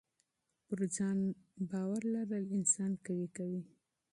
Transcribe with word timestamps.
پر 0.65 0.79
ځان 0.95 1.17
باور 1.69 2.01
لرل 2.13 2.45
انسان 2.57 2.91
قوي 3.05 3.27
کوي. 3.37 3.61